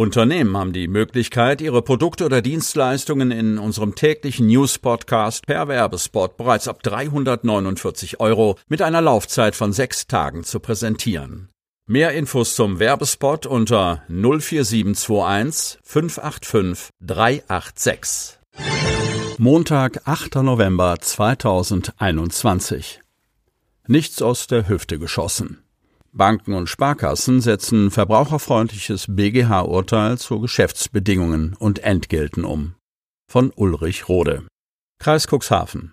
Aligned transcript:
Unternehmen 0.00 0.56
haben 0.56 0.72
die 0.72 0.88
Möglichkeit, 0.88 1.60
ihre 1.60 1.82
Produkte 1.82 2.24
oder 2.24 2.40
Dienstleistungen 2.40 3.30
in 3.30 3.58
unserem 3.58 3.94
täglichen 3.94 4.46
News-Podcast 4.46 5.46
per 5.46 5.68
Werbespot 5.68 6.38
bereits 6.38 6.68
ab 6.68 6.82
349 6.82 8.18
Euro 8.18 8.56
mit 8.66 8.80
einer 8.80 9.02
Laufzeit 9.02 9.54
von 9.54 9.74
sechs 9.74 10.06
Tagen 10.06 10.42
zu 10.42 10.58
präsentieren. 10.58 11.50
Mehr 11.86 12.12
Infos 12.12 12.54
zum 12.54 12.78
Werbespot 12.78 13.44
unter 13.44 14.02
04721 14.08 15.80
585 15.84 16.88
386. 17.02 18.38
Montag, 19.36 20.00
8. 20.06 20.36
November 20.36 20.96
2021. 20.98 23.02
Nichts 23.86 24.22
aus 24.22 24.46
der 24.46 24.66
Hüfte 24.66 24.98
geschossen. 24.98 25.62
Banken 26.12 26.54
und 26.54 26.68
Sparkassen 26.68 27.40
setzen 27.40 27.90
verbraucherfreundliches 27.92 29.06
BGH-Urteil 29.08 30.18
zu 30.18 30.40
Geschäftsbedingungen 30.40 31.54
und 31.54 31.80
Entgelten 31.80 32.44
um. 32.44 32.74
Von 33.30 33.52
Ulrich 33.54 34.08
Rode. 34.08 34.46
Kreis 34.98 35.28
Cuxhaven. 35.28 35.92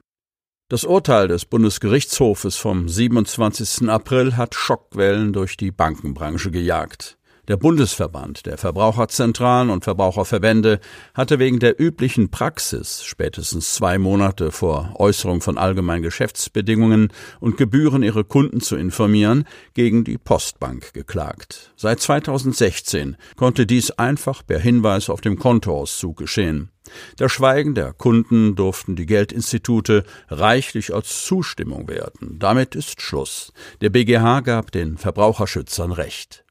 Das 0.70 0.84
Urteil 0.84 1.27
des 1.27 1.45
Bundesgerichtshofes 1.45 2.55
vom 2.55 2.90
27. 2.90 3.90
April 3.90 4.35
hat 4.35 4.55
Schockwellen 4.55 5.34
durch 5.34 5.55
die 5.55 5.71
Bankenbranche 5.71 6.49
gejagt. 6.49 7.18
Der 7.48 7.55
Bundesverband 7.55 8.45
der 8.45 8.57
Verbraucherzentralen 8.57 9.70
und 9.70 9.85
Verbraucherverbände 9.85 10.81
hatte 11.13 11.40
wegen 11.40 11.59
der 11.59 11.79
üblichen 11.79 12.29
Praxis, 12.29 13.05
spätestens 13.05 13.73
zwei 13.73 13.98
Monate 13.98 14.51
vor 14.51 14.91
Äußerung 14.95 15.39
von 15.39 15.57
allgemeinen 15.57 16.04
Geschäftsbedingungen 16.04 17.07
und 17.39 17.55
Gebühren 17.55 18.04
ihre 18.04 18.26
Kunden 18.26 18.59
zu 18.59 18.76
informieren, 18.76 19.45
gegen 19.73 20.04
die 20.04 20.17
Postbank 20.17 20.91
geklagt. 20.93 21.71
Seit 21.77 22.01
2016 22.01 23.15
konnte 23.37 23.65
dies 23.65 23.91
einfach 23.91 24.45
per 24.45 24.59
Hinweis 24.59 25.09
auf 25.09 25.21
dem 25.21 25.39
Kontoauszug 25.39 26.17
geschehen. 26.17 26.71
Das 27.15 27.32
Schweigen 27.32 27.76
der 27.76 27.93
Kunden 27.93 28.55
durften 28.55 28.98
die 28.98 29.05
Geldinstitute 29.05 30.04
reichlich 30.27 30.93
als 30.93 31.23
Zustimmung 31.26 31.87
werten. 31.87 32.39
Damit 32.39 32.76
ist 32.76 33.01
Schluss. 33.01 33.54
Der 33.79 33.89
BGH 33.89 34.41
gab 34.41 34.73
den 34.73 34.98
Verbraucherschützern 34.98 35.93
Recht. 35.93 36.43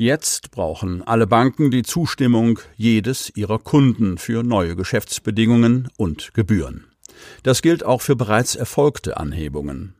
Jetzt 0.00 0.50
brauchen 0.50 1.02
alle 1.02 1.26
Banken 1.26 1.70
die 1.70 1.82
Zustimmung 1.82 2.58
jedes 2.74 3.30
ihrer 3.36 3.58
Kunden 3.58 4.16
für 4.16 4.42
neue 4.42 4.74
Geschäftsbedingungen 4.74 5.90
und 5.98 6.32
Gebühren. 6.32 6.86
Das 7.42 7.60
gilt 7.60 7.84
auch 7.84 8.00
für 8.00 8.16
bereits 8.16 8.54
erfolgte 8.54 9.18
Anhebungen. 9.18 9.94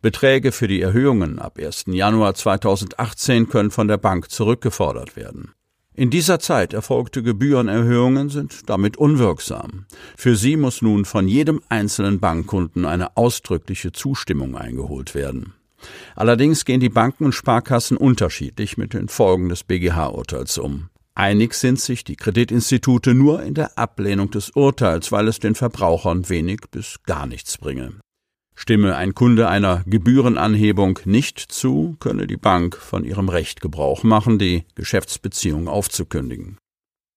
Beträge 0.00 0.52
für 0.52 0.68
die 0.68 0.80
Erhöhungen 0.80 1.38
ab 1.38 1.58
1. 1.58 1.84
Januar 1.88 2.32
2018 2.32 3.50
können 3.50 3.70
von 3.70 3.88
der 3.88 3.98
Bank 3.98 4.30
zurückgefordert 4.30 5.16
werden. 5.16 5.52
In 5.94 6.08
dieser 6.08 6.38
Zeit 6.38 6.72
erfolgte 6.72 7.22
Gebührenerhöhungen 7.22 8.30
sind 8.30 8.70
damit 8.70 8.96
unwirksam. 8.96 9.84
Für 10.16 10.34
sie 10.34 10.56
muss 10.56 10.80
nun 10.80 11.04
von 11.04 11.28
jedem 11.28 11.60
einzelnen 11.68 12.20
Bankkunden 12.20 12.86
eine 12.86 13.18
ausdrückliche 13.18 13.92
Zustimmung 13.92 14.56
eingeholt 14.56 15.14
werden. 15.14 15.52
Allerdings 16.16 16.64
gehen 16.64 16.80
die 16.80 16.88
Banken 16.88 17.24
und 17.24 17.32
Sparkassen 17.32 17.96
unterschiedlich 17.96 18.76
mit 18.76 18.94
den 18.94 19.08
Folgen 19.08 19.48
des 19.48 19.64
BGH-Urteils 19.64 20.58
um. 20.58 20.88
Einig 21.14 21.54
sind 21.54 21.78
sich 21.78 22.04
die 22.04 22.16
Kreditinstitute 22.16 23.12
nur 23.12 23.42
in 23.42 23.54
der 23.54 23.76
Ablehnung 23.76 24.30
des 24.30 24.50
Urteils, 24.50 25.12
weil 25.12 25.28
es 25.28 25.38
den 25.38 25.54
Verbrauchern 25.54 26.28
wenig 26.30 26.60
bis 26.70 27.02
gar 27.04 27.26
nichts 27.26 27.58
bringe. 27.58 27.92
Stimme 28.54 28.96
ein 28.96 29.14
Kunde 29.14 29.48
einer 29.48 29.82
Gebührenanhebung 29.86 31.00
nicht 31.04 31.38
zu, 31.38 31.96
könne 32.00 32.26
die 32.26 32.36
Bank 32.36 32.76
von 32.76 33.04
ihrem 33.04 33.28
Recht 33.28 33.60
Gebrauch 33.60 34.04
machen, 34.04 34.38
die 34.38 34.64
Geschäftsbeziehung 34.74 35.68
aufzukündigen. 35.68 36.58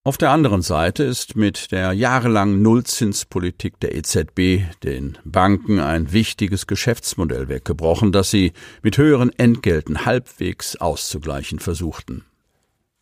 Auf 0.08 0.20
der 0.20 0.30
anderen 0.30 0.62
Seite 0.62 1.04
ist 1.04 1.36
mit 1.36 1.72
der 1.72 1.92
jahrelangen 1.94 2.62
Nullzinspolitik 2.62 3.80
der 3.80 3.96
EZB 3.96 4.62
den 4.84 5.18
Banken 5.26 5.80
ein 5.80 6.14
wichtiges 6.14 6.68
Geschäftsmodell 6.68 7.50
weggebrochen, 7.50 8.12
das 8.12 8.30
sie 8.30 8.54
mit 8.84 9.00
höheren 9.00 9.32
Entgelten 9.40 10.06
halbwegs 10.06 10.76
auszugleichen 10.76 11.58
versuchten. 11.58 12.24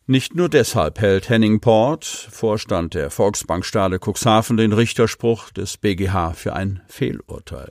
Nicht 0.06 0.34
nur 0.34 0.48
deshalb 0.48 0.98
hält 0.98 1.28
Henning 1.28 1.60
Port, 1.60 2.06
Vorstand 2.06 2.94
der 2.94 3.10
Volksbank 3.10 3.66
Stade 3.66 3.98
Cuxhaven, 4.02 4.56
den 4.56 4.72
Richterspruch 4.72 5.50
des 5.50 5.76
BGH 5.76 6.32
für 6.32 6.54
ein 6.54 6.80
Fehlurteil. 6.88 7.70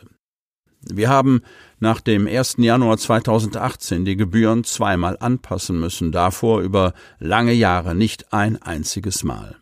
Wir 0.89 1.09
haben 1.09 1.41
nach 1.79 2.01
dem 2.01 2.27
1. 2.27 2.55
Januar 2.57 2.97
2018 2.97 4.05
die 4.05 4.15
Gebühren 4.15 4.63
zweimal 4.63 5.17
anpassen 5.19 5.79
müssen, 5.79 6.11
davor 6.11 6.61
über 6.61 6.93
lange 7.19 7.53
Jahre 7.53 7.95
nicht 7.95 8.33
ein 8.33 8.61
einziges 8.61 9.23
Mal. 9.23 9.55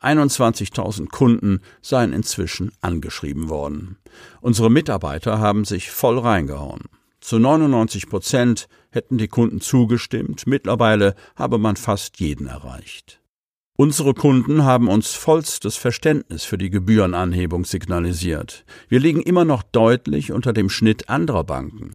21.000 0.00 1.08
Kunden 1.08 1.60
seien 1.82 2.12
inzwischen 2.12 2.72
angeschrieben 2.80 3.48
worden. 3.48 3.98
Unsere 4.40 4.70
Mitarbeiter 4.70 5.38
haben 5.38 5.64
sich 5.64 5.90
voll 5.90 6.18
reingehauen. 6.18 6.82
Zu 7.20 7.38
99 7.38 8.08
Prozent 8.08 8.66
hätten 8.90 9.18
die 9.18 9.28
Kunden 9.28 9.60
zugestimmt, 9.60 10.46
mittlerweile 10.46 11.14
habe 11.36 11.58
man 11.58 11.76
fast 11.76 12.18
jeden 12.18 12.46
erreicht. 12.46 13.19
Unsere 13.80 14.12
Kunden 14.12 14.64
haben 14.64 14.88
uns 14.88 15.14
vollstes 15.14 15.78
Verständnis 15.78 16.44
für 16.44 16.58
die 16.58 16.68
Gebührenanhebung 16.68 17.64
signalisiert. 17.64 18.66
Wir 18.90 19.00
liegen 19.00 19.22
immer 19.22 19.46
noch 19.46 19.62
deutlich 19.62 20.32
unter 20.32 20.52
dem 20.52 20.68
Schnitt 20.68 21.08
anderer 21.08 21.44
Banken. 21.44 21.94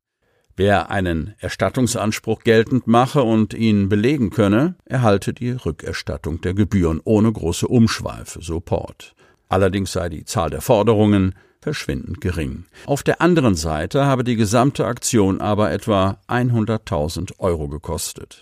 Wer 0.55 0.89
einen 0.89 1.35
Erstattungsanspruch 1.37 2.39
geltend 2.39 2.87
mache 2.87 3.21
und 3.21 3.53
ihn 3.53 3.87
belegen 3.87 4.31
könne, 4.31 4.73
erhalte 4.85 5.31
die 5.31 5.51
Rückerstattung 5.51 6.41
der 6.41 6.55
Gebühren 6.55 7.01
ohne 7.03 7.31
große 7.31 7.67
Umschweife, 7.67 8.41
so 8.41 8.59
Port. 8.59 9.13
Allerdings 9.47 9.91
sei 9.91 10.09
die 10.09 10.25
Zahl 10.25 10.49
der 10.49 10.61
Forderungen 10.61 11.35
verschwindend 11.61 12.19
gering. 12.19 12.65
Auf 12.87 13.03
der 13.03 13.21
anderen 13.21 13.53
Seite 13.53 14.05
habe 14.05 14.23
die 14.23 14.37
gesamte 14.37 14.87
Aktion 14.87 15.39
aber 15.39 15.71
etwa 15.71 16.17
100.000 16.29 17.37
Euro 17.37 17.67
gekostet. 17.67 18.41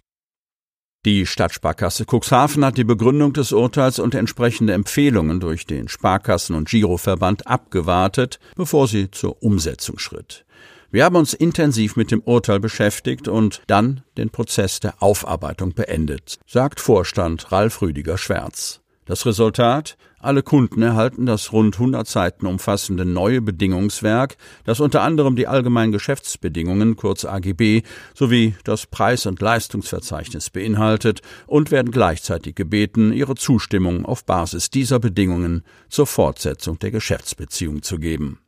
Die 1.05 1.25
Stadtsparkasse 1.25 2.05
Cuxhaven 2.09 2.63
hat 2.63 2.77
die 2.77 2.85
Begründung 2.85 3.33
des 3.33 3.51
Urteils 3.51 3.99
und 3.99 4.15
entsprechende 4.15 4.71
Empfehlungen 4.71 5.41
durch 5.41 5.65
den 5.65 5.89
Sparkassen- 5.89 6.55
und 6.55 6.69
Giroverband 6.69 7.45
abgewartet, 7.45 8.39
bevor 8.55 8.87
sie 8.87 9.11
zur 9.11 9.43
Umsetzung 9.43 9.99
schritt. 9.99 10.45
Wir 10.91 11.03
haben 11.03 11.17
uns 11.17 11.33
intensiv 11.33 11.97
mit 11.97 12.09
dem 12.09 12.21
Urteil 12.21 12.61
beschäftigt 12.61 13.27
und 13.27 13.63
dann 13.67 14.03
den 14.15 14.29
Prozess 14.29 14.79
der 14.79 15.03
Aufarbeitung 15.03 15.73
beendet, 15.73 16.39
sagt 16.47 16.79
Vorstand 16.79 17.51
Ralf 17.51 17.81
Rüdiger 17.81 18.17
Schwärz. 18.17 18.79
Das 19.03 19.25
Resultat? 19.25 19.97
Alle 20.23 20.41
Kunden 20.41 20.81
erhalten 20.81 21.25
das 21.25 21.51
rund 21.51 21.75
100 21.75 22.07
Seiten 22.07 22.47
umfassende 22.47 23.03
neue 23.03 23.41
Bedingungswerk, 23.41 24.37
das 24.63 24.79
unter 24.79 25.01
anderem 25.01 25.35
die 25.35 25.47
allgemeinen 25.47 25.91
Geschäftsbedingungen, 25.91 26.95
kurz 26.95 27.25
AGB, 27.25 27.81
sowie 28.13 28.55
das 28.63 28.85
Preis- 28.87 29.25
und 29.25 29.41
Leistungsverzeichnis 29.41 30.49
beinhaltet 30.49 31.23
und 31.45 31.71
werden 31.71 31.91
gleichzeitig 31.91 32.55
gebeten, 32.55 33.11
ihre 33.11 33.35
Zustimmung 33.35 34.05
auf 34.05 34.23
Basis 34.23 34.69
dieser 34.69 34.99
Bedingungen 34.99 35.65
zur 35.89 36.07
Fortsetzung 36.07 36.79
der 36.79 36.91
Geschäftsbeziehung 36.91 37.81
zu 37.81 37.99
geben. 37.99 38.39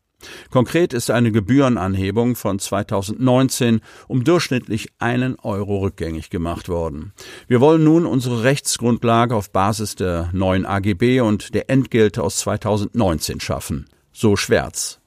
Konkret 0.49 0.93
ist 0.93 1.11
eine 1.11 1.31
Gebührenanhebung 1.31 2.35
von 2.35 2.59
2019 2.59 3.81
um 4.07 4.23
durchschnittlich 4.23 4.89
einen 4.99 5.37
Euro 5.39 5.79
rückgängig 5.79 6.29
gemacht 6.29 6.69
worden. 6.69 7.13
Wir 7.47 7.61
wollen 7.61 7.83
nun 7.83 8.05
unsere 8.05 8.43
Rechtsgrundlage 8.43 9.35
auf 9.35 9.51
Basis 9.51 9.95
der 9.95 10.29
neuen 10.33 10.65
AGB 10.65 11.21
und 11.21 11.53
der 11.53 11.69
Entgelte 11.69 12.23
aus 12.23 12.37
2019 12.37 13.39
schaffen. 13.39 13.85
So 14.11 14.35
Schwärz. 14.35 14.99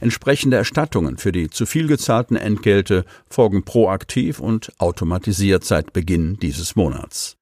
Entsprechende 0.00 0.56
Erstattungen 0.56 1.16
für 1.16 1.32
die 1.32 1.48
zu 1.50 1.66
viel 1.66 1.86
gezahlten 1.86 2.36
Entgelte 2.36 3.04
folgen 3.28 3.64
proaktiv 3.64 4.38
und 4.38 4.72
automatisiert 4.78 5.64
seit 5.64 5.92
Beginn 5.92 6.36
dieses 6.38 6.76
Monats. 6.76 7.36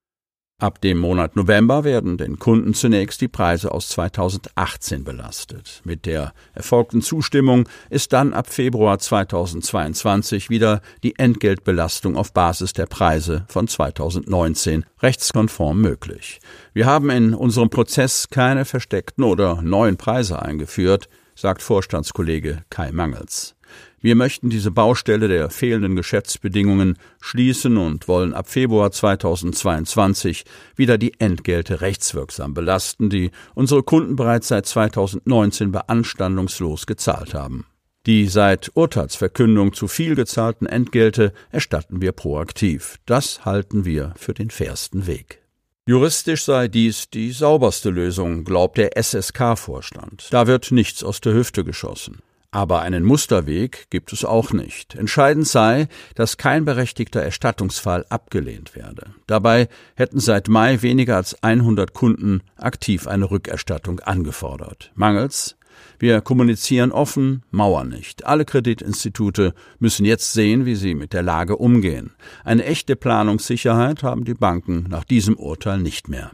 Ab 0.61 0.83
dem 0.83 0.99
Monat 0.99 1.37
November 1.37 1.85
werden 1.85 2.19
den 2.19 2.39
Kunden 2.39 2.75
zunächst 2.75 3.23
die 3.23 3.29
Preise 3.29 3.73
aus 3.73 3.89
2018 3.89 5.05
belastet. 5.05 5.81
Mit 5.85 6.05
der 6.05 6.35
erfolgten 6.53 7.01
Zustimmung 7.01 7.67
ist 7.89 8.13
dann 8.13 8.35
ab 8.35 8.53
Februar 8.53 8.99
2022 8.99 10.51
wieder 10.51 10.83
die 11.03 11.19
Entgeltbelastung 11.19 12.15
auf 12.15 12.35
Basis 12.35 12.75
der 12.75 12.85
Preise 12.85 13.47
von 13.49 13.69
2019 13.69 14.85
rechtskonform 15.01 15.81
möglich. 15.81 16.41
Wir 16.75 16.85
haben 16.85 17.09
in 17.09 17.33
unserem 17.33 17.71
Prozess 17.71 18.29
keine 18.29 18.67
versteckten 18.67 19.25
oder 19.25 19.63
neuen 19.63 19.97
Preise 19.97 20.43
eingeführt, 20.43 21.09
sagt 21.35 21.63
Vorstandskollege 21.63 22.65
Kai 22.69 22.93
Mangels. 22.93 23.55
Wir 24.01 24.15
möchten 24.15 24.49
diese 24.49 24.71
Baustelle 24.71 25.29
der 25.29 25.51
fehlenden 25.51 25.97
Geschäftsbedingungen 25.97 26.97
schließen 27.21 27.77
und 27.77 28.09
wollen 28.09 28.33
ab 28.33 28.49
Februar 28.49 28.93
2022 28.93 30.45
wieder 30.77 30.97
die 30.97 31.21
Entgelte 31.21 31.81
rechtswirksam 31.81 32.55
belasten, 32.55 33.11
die 33.11 33.31
unsere 33.55 33.83
Kunden 33.83 34.17
bereits 34.17 34.49
seit 34.49 34.67
2019 34.67 35.73
beanstandungslos 35.73 36.87
gezahlt 36.87 37.35
haben. 37.35 37.67
Die 38.07 38.29
seit 38.29 38.71
Urteilsverkündung 38.75 39.75
zu 39.75 39.87
viel 39.87 40.15
gezahlten 40.15 40.67
Entgelte 40.67 41.35
erstatten 41.51 42.01
wir 42.01 42.13
proaktiv. 42.13 42.97
Das 43.05 43.45
halten 43.45 43.85
wir 43.85 44.15
für 44.17 44.33
den 44.33 44.49
fairsten 44.49 45.07
Weg. 45.07 45.41
Juristisch 45.87 46.45
sei 46.45 46.69
dies 46.69 47.11
die 47.11 47.33
sauberste 47.33 47.91
Lösung, 47.91 48.45
glaubt 48.45 48.79
der 48.79 48.97
SSK-Vorstand. 48.97 50.29
Da 50.31 50.47
wird 50.47 50.71
nichts 50.71 51.03
aus 51.03 51.21
der 51.21 51.35
Hüfte 51.35 51.65
geschossen. 51.65 52.21
Aber 52.53 52.81
einen 52.81 53.05
Musterweg 53.05 53.87
gibt 53.91 54.13
es 54.13 54.25
auch 54.25 54.53
nicht. 54.53 54.97
Entscheidend 54.97 55.47
sei, 55.47 55.87
dass 56.17 56.37
kein 56.37 56.65
berechtigter 56.65 57.23
Erstattungsfall 57.23 58.05
abgelehnt 58.09 58.75
werde. 58.75 59.15
Dabei 59.29 59.69
hätten 59.95 60.19
seit 60.19 60.49
Mai 60.49 60.83
weniger 60.83 61.17
als 61.17 61.43
100 61.43 61.95
Kunden 61.95 62.43
aktiv 62.57 63.07
eine 63.07 63.31
Rückerstattung 63.31 64.01
angefordert. 64.01 64.91
Mangels 64.95 65.57
wir 65.99 66.21
kommunizieren 66.23 66.93
offen, 66.93 67.43
mauern 67.51 67.89
nicht. 67.89 68.27
Alle 68.27 68.45
Kreditinstitute 68.45 69.55
müssen 69.79 70.07
jetzt 70.07 70.33
sehen, 70.33 70.65
wie 70.65 70.75
sie 70.75 70.95
mit 70.95 71.13
der 71.13 71.23
Lage 71.23 71.57
umgehen. 71.57 72.13
Eine 72.45 72.65
echte 72.65 72.97
Planungssicherheit 72.97 74.03
haben 74.03 74.25
die 74.25 74.35
Banken 74.35 74.87
nach 74.89 75.05
diesem 75.05 75.37
Urteil 75.37 75.79
nicht 75.79 76.09
mehr. 76.09 76.33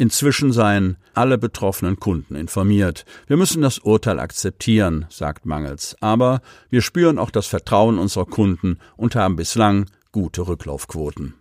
Inzwischen 0.00 0.52
seien 0.52 0.96
alle 1.12 1.38
betroffenen 1.38 1.98
Kunden 1.98 2.36
informiert. 2.36 3.04
Wir 3.26 3.36
müssen 3.36 3.62
das 3.62 3.80
Urteil 3.80 4.20
akzeptieren, 4.20 5.06
sagt 5.10 5.44
Mangels. 5.44 5.96
Aber 6.00 6.40
wir 6.70 6.82
spüren 6.82 7.18
auch 7.18 7.30
das 7.30 7.48
Vertrauen 7.48 7.98
unserer 7.98 8.26
Kunden 8.26 8.78
und 8.96 9.16
haben 9.16 9.34
bislang 9.34 9.86
gute 10.12 10.46
Rücklaufquoten. 10.46 11.34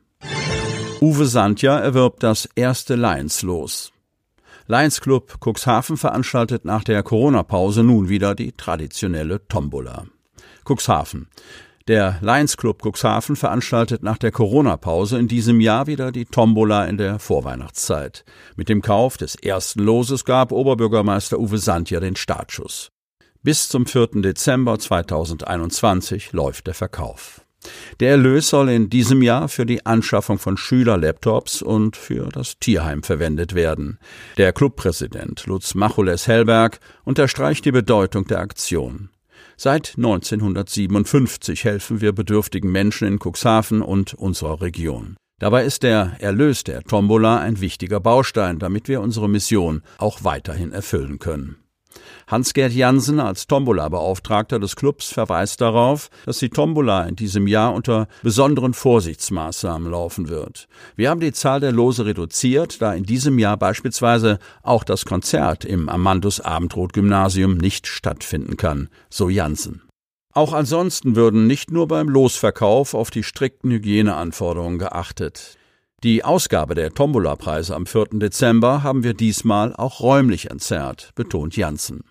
Uwe 1.00 1.28
Sandja 1.28 1.78
erwirbt 1.78 2.24
das 2.24 2.50
erste 2.56 2.96
Lions-Los. 2.96 3.94
Lions 4.66 5.00
Club 5.02 5.38
Cuxhaven 5.40 5.96
veranstaltet 5.96 6.66
nach 6.66 6.84
der 6.84 7.04
Corona-Pause 7.04 7.84
nun 7.84 8.10
wieder 8.10 8.34
die 8.34 8.54
traditionelle 8.54 9.48
Tombola. 9.48 10.08
Cuxhaven. 10.68 11.28
Der 11.88 12.20
Lions 12.22 12.58
Club 12.58 12.82
Cuxhaven 12.84 13.38
veranstaltet 13.38 14.04
nach 14.04 14.18
der 14.18 14.32
Corona-Pause 14.32 15.18
in 15.18 15.30
diesem 15.30 15.62
Jahr 15.62 15.88
wieder 15.88 16.12
die 16.12 16.26
Tombola 16.26 16.84
in 16.84 16.98
der 16.98 17.18
Vorweihnachtszeit. 17.18 18.26
Mit 18.58 18.68
dem 18.68 18.82
Kauf 18.82 19.16
des 19.16 19.36
ersten 19.36 19.80
Loses 19.80 20.26
gab 20.26 20.52
Oberbürgermeister 20.52 21.40
Uwe 21.40 21.58
Sandja 21.58 22.02
den 22.02 22.18
Startschuss. 22.18 22.92
Bis 23.42 23.70
zum 23.70 23.86
4. 23.86 24.22
Dezember 24.22 24.78
2021 24.78 26.34
läuft 26.34 26.68
der 26.68 26.74
Verkauf. 26.74 27.46
Der 28.02 28.12
Erlös 28.12 28.50
soll 28.50 28.68
in 28.68 28.90
diesem 28.90 29.22
Jahr 29.22 29.48
für 29.48 29.66
die 29.66 29.86
Anschaffung 29.86 30.40
von 30.40 30.58
Schülerlaptops 30.58 31.62
und 31.62 31.96
für 31.96 32.28
das 32.28 32.60
Tierheim 32.60 33.02
verwendet 33.02 33.56
werden. 33.56 33.98
Der 34.36 34.52
Clubpräsident 34.52 35.46
Lutz 35.46 35.74
Machules 35.74 36.28
Hellberg 36.28 36.80
unterstreicht 37.06 37.64
die 37.64 37.72
Bedeutung 37.72 38.26
der 38.26 38.40
Aktion. 38.40 39.10
Seit 39.60 39.96
1957 39.98 41.64
helfen 41.64 42.00
wir 42.00 42.12
bedürftigen 42.14 42.72
Menschen 42.72 43.08
in 43.08 43.18
Cuxhaven 43.18 43.82
und 43.82 44.14
unserer 44.14 44.62
Region. 44.62 45.18
Dabei 45.40 45.66
ist 45.66 45.82
der 45.82 46.16
Erlös 46.20 46.64
der 46.64 46.84
Tombola 46.84 47.40
ein 47.40 47.60
wichtiger 47.60 48.00
Baustein, 48.00 48.60
damit 48.60 48.88
wir 48.88 49.02
unsere 49.02 49.28
Mission 49.28 49.82
auch 49.98 50.24
weiterhin 50.24 50.72
erfüllen 50.72 51.18
können. 51.18 51.58
Hans-Gerd 52.28 52.74
Jansen 52.74 53.20
als 53.20 53.48
Tombola-Beauftragter 53.48 54.60
des 54.60 54.76
Clubs 54.76 55.12
verweist 55.12 55.62
darauf, 55.62 56.10
dass 56.26 56.40
die 56.40 56.50
Tombola 56.50 57.04
in 57.04 57.16
diesem 57.16 57.48
Jahr 57.48 57.74
unter 57.74 58.08
besonderen 58.24 58.74
Vorsichtsmaßnahmen 58.74 59.90
laufen 59.92 60.30
wird. 60.30 60.68
Wir 60.96 61.10
haben 61.10 61.20
die 61.20 61.34
Zahl 61.34 61.60
der 61.60 61.72
Lose 61.72 62.06
reduziert, 62.06 62.82
da 62.82 62.94
in 62.94 63.04
diesem 63.04 63.40
Jahr 63.40 63.58
beispielsweise 63.58 64.40
auch 64.64 64.84
das 64.84 65.06
Konzert 65.06 65.66
im 65.66 65.90
Amandus 65.90 66.40
Abendrot 66.40 66.94
Gymnasium 66.94 67.58
nicht 67.58 67.88
stattfinden 67.88 68.58
kann, 68.58 68.90
so 69.10 69.30
Jansen. 69.30 69.82
Auch 70.34 70.54
ansonsten 70.54 71.16
würden 71.16 71.48
nicht 71.48 71.72
nur 71.72 71.88
beim 71.88 72.10
Losverkauf 72.10 72.94
auf 72.94 73.10
die 73.10 73.24
strikten 73.24 73.72
Hygieneanforderungen 73.72 74.78
geachtet. 74.78 75.58
Die 76.04 76.24
Ausgabe 76.24 76.76
der 76.76 76.94
Tombola-Preise 76.94 77.76
am 77.76 77.88
4. 77.88 78.20
Dezember 78.20 78.84
haben 78.84 79.04
wir 79.04 79.16
diesmal 79.16 79.76
auch 79.76 80.00
räumlich 80.00 80.52
entzerrt, 80.52 81.10
betont 81.16 81.58
Janssen. 81.58 82.04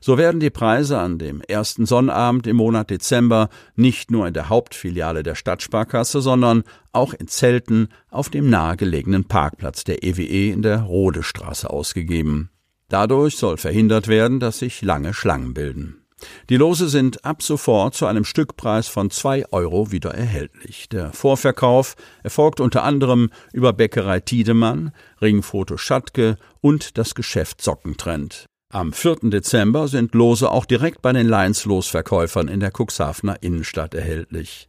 So 0.00 0.16
werden 0.16 0.40
die 0.40 0.48
Preise 0.48 0.98
an 0.98 1.18
dem 1.18 1.42
ersten 1.42 1.84
Sonnabend 1.84 2.46
im 2.46 2.56
Monat 2.56 2.88
Dezember 2.88 3.50
nicht 3.76 4.10
nur 4.10 4.26
in 4.26 4.32
der 4.32 4.48
Hauptfiliale 4.48 5.22
der 5.22 5.34
Stadtsparkasse, 5.34 6.22
sondern 6.22 6.64
auch 6.92 7.12
in 7.12 7.28
Zelten 7.28 7.88
auf 8.10 8.30
dem 8.30 8.48
nahegelegenen 8.48 9.26
Parkplatz 9.26 9.84
der 9.84 10.02
EWE 10.02 10.22
e 10.22 10.50
in 10.50 10.62
der 10.62 10.80
Rodestraße 10.80 11.68
ausgegeben. 11.68 12.48
Dadurch 12.88 13.36
soll 13.36 13.58
verhindert 13.58 14.08
werden, 14.08 14.40
dass 14.40 14.60
sich 14.60 14.80
lange 14.80 15.12
Schlangen 15.12 15.52
bilden. 15.52 16.03
Die 16.48 16.56
Lose 16.56 16.88
sind 16.88 17.24
ab 17.24 17.42
sofort 17.42 17.94
zu 17.94 18.06
einem 18.06 18.24
Stückpreis 18.24 18.88
von 18.88 19.10
zwei 19.10 19.44
Euro 19.50 19.90
wieder 19.90 20.14
erhältlich. 20.14 20.88
Der 20.88 21.12
Vorverkauf 21.12 21.96
erfolgt 22.22 22.60
unter 22.60 22.82
anderem 22.82 23.30
über 23.52 23.72
Bäckerei 23.72 24.20
Tiedemann, 24.20 24.92
Ringfoto 25.20 25.76
Schattke 25.76 26.36
und 26.60 26.98
das 26.98 27.14
Geschäft 27.14 27.62
Sockentrend. 27.62 28.46
Am 28.72 28.92
4. 28.92 29.30
Dezember 29.30 29.86
sind 29.86 30.14
Lose 30.14 30.50
auch 30.50 30.64
direkt 30.64 31.00
bei 31.00 31.12
den 31.12 31.28
Lions-Losverkäufern 31.28 32.48
in 32.48 32.60
der 32.60 32.72
Cuxhavener 32.76 33.36
Innenstadt 33.40 33.94
erhältlich. 33.94 34.68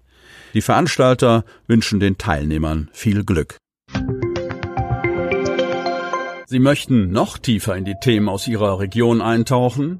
Die 0.54 0.62
Veranstalter 0.62 1.44
wünschen 1.68 2.00
den 2.00 2.18
Teilnehmern 2.18 2.90
viel 2.94 3.24
Glück. 3.24 3.58
Sie 6.48 6.60
möchten 6.60 7.12
noch 7.12 7.40
tiefer 7.40 7.76
in 7.76 7.86
die 7.86 7.96
Themen 8.00 8.30
aus 8.30 8.48
Ihrer 8.48 8.80
Region 8.80 9.22
eintauchen? 9.22 10.00